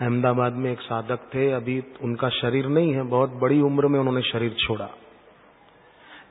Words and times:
अहमदाबाद 0.00 0.52
में 0.52 0.72
एक 0.72 0.80
साधक 0.80 1.18
थे, 1.34 1.52
अभी 1.52 1.84
उनका 2.02 2.28
शरीर 2.28 2.66
नहीं 2.66 2.94
है, 2.94 3.02
बहुत 3.02 3.30
बड़ी 3.30 3.60
उम्र 3.60 3.86
में 3.86 4.00
उन्होंने 4.00 4.22
शरीर 4.22 4.54
छोड़ा। 4.54 4.88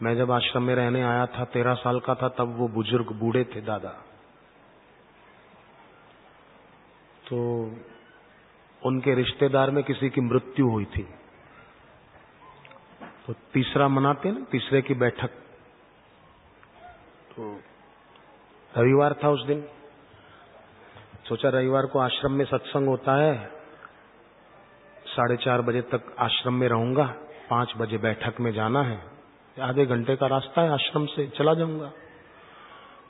मैं 0.02 0.16
जब 0.16 0.32
आश्रम 0.32 0.64
में 0.64 0.76
रहने 0.76 1.04
आया 1.04 1.26
था, 1.26 1.46
तेरह 1.46 1.74
साल 1.74 2.00
का 2.00 2.16
था, 2.16 2.30
तब 2.30 2.58
वो 2.58 2.68
बुज़ुर्ग 2.68 3.12
बूढ़े 3.12 3.44
थे, 3.44 3.62
दादा। 3.62 3.90
तो 7.30 7.72
उनके 8.86 9.16
रिश्तेदार 9.16 9.72
में 9.72 9.84
किसी 9.84 10.10
की 10.10 10.22
मृत्यु 10.22 10.70
हुई 10.70 10.86
थी। 10.86 11.08
तो 13.28 13.34
तीसरा 13.34 13.88
मनाते 13.88 14.32
ना, 14.32 14.46
तीसरे 14.52 14.82
की 14.82 14.94
बैठक। 14.94 15.30
तो 17.36 17.62
रविवार 18.78 19.16
था 19.24 19.30
उस 19.30 19.46
दिन। 19.46 19.68
सोचा 21.30 21.50
रविवार 21.50 21.86
को 21.86 22.00
आश्रम 22.00 22.32
में 22.32 22.46
सत्संग 22.46 22.88
होता 22.88 23.16
है। 23.16 23.52
साढ़े 25.06 25.38
चार 25.38 25.62
बजे 25.62 25.82
तक 25.82 26.16
आश्रम 26.20 26.54
में 26.54 26.68
रहूँगा। 26.68 27.16
पाँच 27.50 27.74
बजे 27.78 27.98
बैठक 27.98 28.40
में 28.40 28.54
जाना 28.54 28.82
है। 28.82 29.04
आधे 29.62 29.86
घंटे 29.86 30.16
का 30.16 30.28
रास्ता 30.28 30.62
है 30.62 30.72
आश्रम 30.72 31.06
से, 31.06 31.28
चला 31.28 31.54
जाऊँगा। 31.54 31.92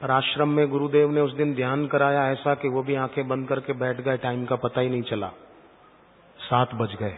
पर 0.01 0.11
आश्रम 0.11 0.49
में 0.49 0.69
गुरुदेव 0.69 1.11
ने 1.11 1.21
उस 1.21 1.33
दिन 1.33 1.55
ध्यान 1.55 1.87
कराया 1.87 2.31
ऐसा 2.31 2.55
कि 2.55 2.67
वो 2.67 2.83
भी 2.83 2.95
आँखें 2.95 3.27
बंद 3.27 3.47
करके 3.47 3.73
बैठ 3.73 4.01
गए, 4.01 4.17
टाइम 4.17 4.45
का 4.45 4.55
पता 4.55 4.81
ही 4.81 4.89
नहीं 4.89 5.01
चला। 5.01 5.27
सात 6.39 6.75
बज 6.75 6.95
गए। 6.95 7.15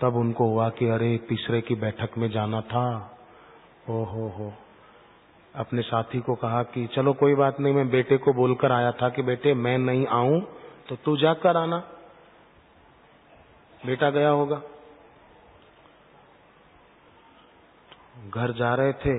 तब 0.00 0.16
उनको 0.16 0.46
हुआ 0.46 0.68
कि 0.68 0.88
अरे, 0.88 1.18
तीसरे 1.18 1.60
की 1.60 1.74
बैठक 1.74 2.18
में 2.18 2.30
जाना 2.30 2.60
था। 2.60 3.18
ओ 3.90 4.04
हो 4.04 4.28
हो। 4.28 4.52
अपने 5.56 5.82
साथी 5.82 6.20
को 6.20 6.34
कहा 6.34 6.62
कि 6.62 6.86
चलो 6.86 7.12
कोई 7.12 7.34
बात 7.34 7.60
नहीं, 7.60 7.74
मैं 7.74 7.90
बेटे 7.90 8.16
को 8.16 8.32
बोलकर 8.32 8.72
आया 8.72 8.92
था 8.92 9.08
कि 9.08 9.22
बेटे 9.22 9.54
मैं 9.54 9.78
नहीं 9.78 10.06
आऊँ 10.06 10.40
तो 10.88 10.96
तू 10.96 11.16
जाकर 11.16 11.56
आना। 11.56 11.76
बेटा 13.86 14.10
गया 14.10 14.28
होगा। 14.28 14.62
घर 18.28 18.52
जा 18.52 18.74
रहे 18.74 18.92
थे। 18.92 19.18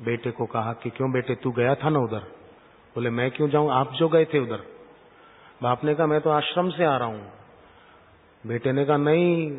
बेटे 0.00 0.30
को 0.30 0.46
कहा 0.46 0.72
कि 0.72 0.90
क्यों 0.90 1.12
बेटे, 1.12 1.34
तू 1.34 1.50
गया 1.50 1.74
था 1.74 1.88
ना 1.88 1.98
उधर? 1.98 2.18
बोले, 2.94 3.10
मैं 3.10 3.30
क्यों 3.30 3.48
जाऊँ? 3.48 3.70
आप 3.70 3.92
जो 3.92 4.08
गए 4.08 4.24
थे 4.24 4.38
उधर। 4.38 4.64
बाप 5.62 5.84
ने 5.84 5.94
कहा, 5.94 6.06
मैं 6.06 6.20
तो 6.20 6.30
आश्रम 6.30 6.70
से 6.70 6.84
आ 6.84 6.96
रहा 6.96 7.08
हूँ। 7.08 7.32
बेटे 8.46 8.72
ने 8.72 8.84
कहा, 8.84 8.96
नहीं 8.96 9.58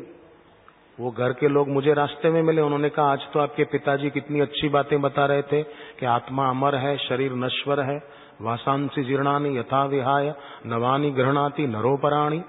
वो 1.00 1.10
घर 1.10 1.32
के 1.32 1.48
लोग 1.48 1.68
मुझे 1.68 1.94
रास्ते 1.94 2.30
में 2.30 2.42
मिले, 2.42 2.60
उन्होंने 2.60 2.88
कहा, 2.88 3.12
आज 3.12 3.20
तो 3.32 3.40
आपके 3.40 3.64
पिताजी 3.64 4.10
कितनी 4.10 4.40
अच्छी 4.40 4.68
बातें 4.68 5.00
बता 5.00 5.26
रहे 5.26 5.42
थे 5.42 5.62
कि 5.62 6.06
आत्मा 6.06 6.48
अमर 6.48 6.74
है, 6.74 6.96
शरीर 6.98 7.32
नश्वर 7.32 7.80
है, 7.80 8.02
वासांसी 8.40 9.04
जीर्णानी 9.04 9.58
यथा 9.58 9.84
विहाय, 9.84 10.34
नवानी 10.66 11.10
ग्रहणाती 11.10 11.66
नरोपराणी। 11.66 12.42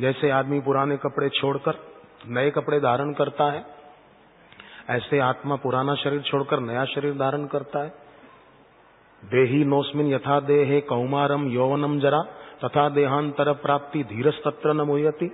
जैसे 0.00 0.30
आदमी 0.30 0.60
पुराने 0.60 0.96
कपड़े 0.96 1.28
छोड़कर, 1.28 1.74
नए 2.28 2.50
कपड़े 2.50 2.80
धारण 2.80 3.12
करता 3.12 3.50
है, 3.52 3.64
ऐसे 4.90 5.18
आत्मा 5.18 5.56
पुराना 5.56 5.94
शरीर 5.94 6.20
छोड़कर 6.20 6.60
नया 6.60 6.84
शरीर 6.84 7.12
धारण 7.12 7.46
करता 7.46 7.82
है। 7.82 7.88
देही 9.24 9.64
नोस्मिन 9.64 10.06
यथा 10.06 10.40
देहे 10.40 10.80
कौमारम 10.80 11.48
यौवनम 11.48 12.00
जरा, 12.00 12.22
तथा 12.64 12.88
देहांतर 12.88 13.52
प्राप्ति 13.52 14.04
धीरस 14.04 14.40
तत्र 14.44 14.72
न 14.72 14.80
मुयती 14.80 15.30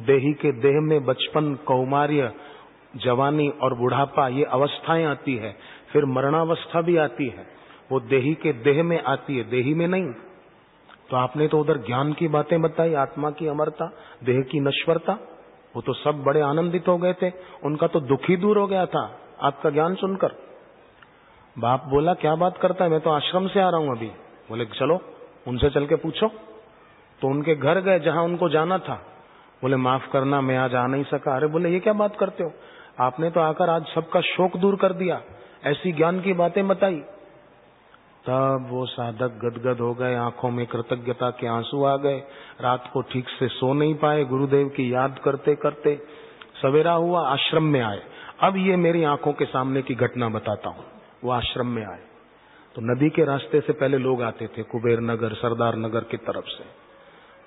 देही 0.00 0.32
के 0.32 0.52
देह 0.52 0.80
में 0.80 1.04
बचपन, 1.04 1.54
कौमार्य, 1.54 2.32
जवानी 2.96 3.48
और 3.48 3.74
बुढ़ापा, 3.74 4.28
ये 4.28 4.44
अवस्थाएँ 4.44 5.04
आती 5.04 5.36
है। 5.36 5.56
फिर 5.92 6.04
मरणावस्था 6.04 6.80
भी 6.80 6.96
आती 6.96 7.28
है। 7.28 7.46
वो 7.92 8.00
देही 8.00 8.34
के 8.34 8.52
देह 8.52 8.82
में 8.82 9.02
आती 9.02 9.38
है। 9.38 9.50
देही 9.50 9.74
में 9.74 9.88
नहीं। 9.88 10.12
तो 11.10 11.16
आपने 11.16 11.48
तो 11.48 11.58
उधर 11.58 11.78
ज्ञान 11.78 12.12
की 12.12 12.28
बातें 12.28 12.62
बताई, 12.62 12.94
आत्मा 12.94 13.30
की 13.30 13.46
अमरता, 13.46 13.92
देह 14.24 14.40
की 14.40 14.60
नश्वरता। 14.60 15.12
वो 15.76 15.82
तो 15.82 15.92
सब 15.92 16.22
बड़े 16.22 16.40
आनंदित 16.40 16.88
हो 16.88 16.98
गए 16.98 17.12
थे। 17.12 17.30
उनका 17.64 17.86
तो 17.86 18.00
दुख 18.00 18.30
दूर 18.30 18.58
हो 18.58 18.66
गया 18.66 18.86
था, 18.86 19.20
आपका 19.42 19.70
ज्ञान 19.70 19.94
सुनकर। 19.94 20.34
बाप 21.58 21.84
बोला, 21.84 22.14
क्या 22.14 22.34
बात 22.34 22.58
करता 22.58 22.84
है? 22.84 22.90
मैं 22.90 23.00
तो 23.00 23.10
आश्रम 23.10 23.48
से 23.48 23.60
आ 23.60 23.68
रहा 23.68 23.80
हूँ 23.80 23.96
अभी। 23.96 24.06
बोले, 24.48 24.64
चलो, 24.64 25.00
उनसे 25.48 25.70
चल 25.70 25.86
के 25.86 25.94
पूछो। 25.94 26.28
तो 27.20 27.28
उनके 27.28 27.54
घर 27.54 27.80
गए, 27.80 28.00
जहाँ 28.00 28.22
उनको 28.22 28.48
जाना 28.48 28.78
था। 28.78 29.13
बोले, 29.62 29.76
माफ़ 29.76 30.10
करना, 30.12 30.40
मैं 30.40 30.56
आज 30.56 30.74
आ 30.74 30.86
नहीं 30.86 31.04
सका। 31.04 31.36
अरे 31.36 31.46
बोले, 31.46 31.70
ये 31.70 31.80
क्या 31.80 31.92
बात 31.92 32.16
करते 32.16 32.44
हो? 32.44 32.52
आपने 33.00 33.30
तो 33.30 33.40
आकर 33.40 33.70
आज 33.70 33.86
सबका 33.86 34.20
शोक 34.20 34.56
दूर 34.56 34.76
कर 34.76 34.92
दिया। 34.92 35.22
ऐसी 35.64 35.92
ज्ञान 35.92 36.20
की 36.20 36.32
बातें 36.32 36.68
बताई। 36.68 37.02
तब 38.26 38.66
वो 38.70 38.86
साधक 38.86 39.28
गदगद 39.44 39.80
हो 39.80 39.94
गए, 39.94 40.14
आँखों 40.14 40.50
में 40.50 40.66
कृतज्ञता 40.66 41.30
के 41.30 41.46
आँसू 41.46 41.84
आ 41.84 41.96
गए। 41.96 42.22
रात 42.60 42.90
को 42.92 43.02
ठीक 43.02 43.28
से 43.28 43.48
सो 43.48 43.74
नहीं 43.74 43.94
पाए, 43.94 44.24
गुरुदेव 44.24 44.68
की 44.68 44.94
याद 44.94 45.20
करते 45.24 45.54
करते 45.54 46.02
सवेरा 46.62 46.92
हुआ, 46.92 47.28
आश्रम 47.28 47.62
में 47.62 47.80
आए। 47.80 48.02
अब 48.40 48.56
ये 48.56 48.76
मेरी 48.76 49.04
आँखों 49.04 49.32
के 49.32 49.44
सामने 49.44 49.82
की 49.82 49.94
घटना 49.94 50.28
बताता 50.28 50.68
हूँ। 50.68 50.84
वो 51.24 51.30
आश्रम 51.30 51.66
में 51.66 51.86
आए। 51.86 52.00
तो 52.74 52.80
नदी 52.82 53.10
के 53.10 53.24
रास्ते 53.24 53.60
से 53.60 53.72
पहले 53.72 53.98
लोग 53.98 54.22
आते 54.22 54.46
थे, 54.46 54.62
कुबेर 54.62 55.00
नगर, 55.00 55.32
सरदार 55.32 55.76
नगर 55.76 56.00
की 56.00 56.16
तरफ़ 56.16 56.44
से। 56.44 56.64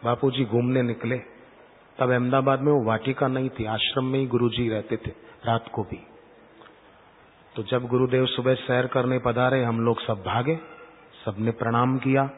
बापूजी 0.03 0.45
घूमने 0.45 0.81
निकले। 0.81 1.37
तब 1.97 2.12
अहमदाबाद 2.12 2.62
में 2.62 2.72
वो 2.72 2.84
वाटिका 2.84 3.28
नहीं 3.28 3.50
थी, 3.50 3.66
आश्रम 3.66 4.06
में 4.06 4.19
ही 4.19 4.25
गुरुजी 4.28 4.68
रहते 4.69 4.97
थे, 4.97 5.12
रात 5.46 5.69
को 5.74 5.84
भी। 5.84 6.00
तो 7.56 7.63
जब 7.63 7.88
गुरुदेव 7.88 8.25
सुबह 8.28 8.56
सैर 8.56 8.88
करने 8.88 9.18
पधारे, 9.19 9.63
हम 9.63 9.80
लोग 9.81 10.02
सब 10.02 10.24
भागे, 10.25 10.59
सबने 11.25 11.52
प्रणाम 11.53 11.97
किया 11.97 12.30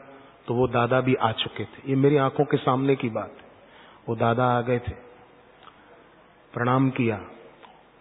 तो 0.48 0.54
वो 0.54 0.66
दादा 0.68 1.00
भी 1.00 1.14
आ 1.14 1.30
चुके 1.32 1.64
थे। 1.64 1.88
ये 1.88 1.96
मेरी 1.96 2.16
आँखों 2.18 2.44
के 2.44 2.56
सामने 2.56 2.94
की 2.96 3.08
बात 3.08 3.32
है। 3.32 3.48
वो 4.08 4.14
दादा 4.16 4.44
आ 4.48 4.60
गए 4.60 4.78
थे, 4.78 4.92
प्रणाम 6.52 6.88
किया, 6.90 7.20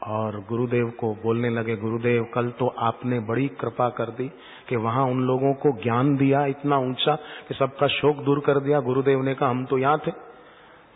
और 0.08 0.40
गुरुदेव 0.50 0.90
को 0.90 1.14
बोलने 1.16 1.50
लगे, 1.50 1.76
गुरुदेव, 1.76 2.24
कल 2.34 2.50
तो 2.50 2.68
आपने 2.80 3.20
बड़ी 3.20 3.48
कृपा 3.60 3.90
कर 3.90 4.10
दी 4.12 4.28
कि 4.70 4.76
वहाँ 4.78 5.04
उन 5.06 5.22
लोगों 5.24 5.54
को 5.56 5.72
ज्ञान 5.84 6.16
दिया, 6.18 6.46
इतना 6.46 6.78
ऊँचा 6.80 7.16
कि 7.48 7.56
सबका 7.56 7.88
शोक 7.90 8.24
दूर 8.24 8.40
कर 8.40 8.60
दिया। 8.60 8.80
गुरुदेव 8.80 9.22
ने 9.22 9.34
कहा, 9.36 9.50
हम 9.50 9.66
तो 9.66 9.78
यहाँ 9.78 10.00
थे। 10.08 10.12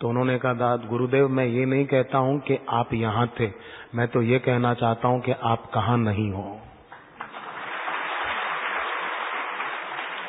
तो 0.01 0.09
उन्होंने 0.09 0.37
कहा, 0.37 0.53
दाद, 0.53 0.87
गुरुदेव, 0.89 1.27
मैं 1.27 1.45
ये 1.45 1.65
नहीं 1.65 1.85
कहता 1.85 2.17
हूँ 2.17 2.39
कि 2.39 2.57
आप 2.69 2.93
यहाँ 2.93 3.27
थे। 3.39 3.51
मैं 3.95 4.07
तो 4.07 4.21
ये 4.21 4.39
कहना 4.39 4.73
चाहता 4.73 5.07
हूँ 5.07 5.21
कि 5.21 5.31
आप 5.43 5.71
कहा 5.73 5.95
नहीं 5.95 6.31
हो। 6.31 6.59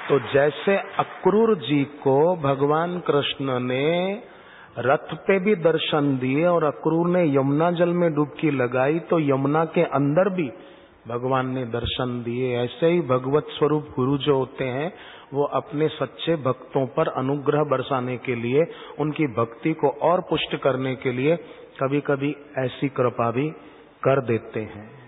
तो 0.08 0.18
जैसे 0.32 0.76
अक्रूर 0.98 1.54
जी 1.58 1.84
को 1.84 2.36
भगवान 2.36 2.98
कृष्ण 2.98 3.58
ने 3.60 4.22
रथ 4.78 5.14
पे 5.14 5.38
भी 5.38 5.54
दर्शन 5.56 6.16
दिए 6.18 6.46
और 6.46 6.64
अक्रूर 6.64 7.08
ने 7.08 7.22
यमुना 7.36 7.70
जल 7.70 7.88
में 7.88 8.14
डुबकी 8.14 8.50
लगाई 8.50 8.98
तो 8.98 9.18
यमुना 9.20 9.64
के 9.64 9.82
अंदर 9.82 10.28
भी 10.28 10.48
भगवान 11.08 11.46
ने 11.46 11.64
दर्शन 11.64 12.22
दिए। 12.22 12.56
ऐसे 12.58 12.86
ही 12.86 13.00
भगवत 13.00 13.46
स्वरूप 13.50 13.88
गुरु 13.96 14.18
जो 14.18 14.36
होते 14.36 14.64
हैं, 14.64 14.92
वो 15.34 15.44
अपने 15.44 15.88
सच्चे 15.88 16.36
भक्तों 16.36 16.86
पर 16.86 17.08
अनुग्रह 17.08 17.64
बरसाने 17.64 18.16
के 18.16 18.34
लिए, 18.34 18.64
उनकी 18.98 19.26
भक्ति 19.26 19.72
को 19.72 19.88
और 19.88 20.20
पुष्ट 20.20 20.56
करने 20.56 20.94
के 20.94 21.12
लिए 21.12 21.36
कभी 21.82 22.00
कभी 22.00 22.36
ऐसी 22.58 22.88
कृपा 22.88 23.30
भी 23.30 23.50
कर 24.02 24.20
देते 24.20 24.60
हैं। 24.60 25.03